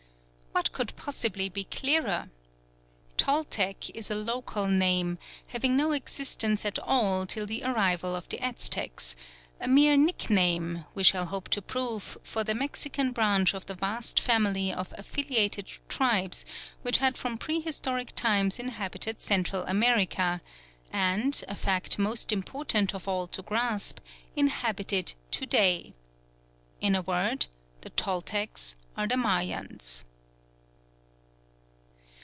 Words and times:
What 0.53 0.73
could 0.73 0.93
possibly 0.97 1.47
be 1.47 1.63
clearer? 1.63 2.29
"Toltec" 3.15 3.89
is 3.91 4.11
a 4.11 4.15
local 4.15 4.67
name, 4.67 5.17
having 5.47 5.77
no 5.77 5.93
existence 5.93 6.65
at 6.65 6.77
all 6.79 7.25
till 7.25 7.45
the 7.45 7.63
arrival 7.63 8.13
of 8.15 8.27
the 8.27 8.39
Aztecs; 8.43 9.15
a 9.61 9.67
mere 9.67 9.95
nickname, 9.95 10.83
we 10.93 11.03
shall 11.03 11.27
hope 11.27 11.47
to 11.49 11.61
prove, 11.61 12.17
for 12.21 12.43
the 12.43 12.53
Mexican 12.53 13.13
branch 13.13 13.53
of 13.53 13.65
the 13.65 13.73
vast 13.73 14.19
family 14.19 14.73
of 14.73 14.93
affiliated 14.97 15.71
tribes 15.87 16.43
which 16.81 16.97
had 16.97 17.17
from 17.17 17.37
prehistoric 17.37 18.13
times 18.15 18.59
inhabited 18.59 19.21
Central 19.21 19.63
America, 19.67 20.41
and, 20.91 21.45
a 21.47 21.55
fact 21.55 21.97
most 21.97 22.33
important 22.33 22.93
of 22.93 23.07
all 23.07 23.25
to 23.25 23.41
grasp, 23.41 23.99
inhabit 24.35 24.91
it 24.91 25.15
to 25.31 25.45
day. 25.45 25.93
In 26.81 26.93
a 26.93 27.01
word, 27.01 27.47
the 27.81 27.89
Toltecs 27.89 28.75
are 28.97 29.07
the 29.07 29.15
Mayans. 29.15 30.03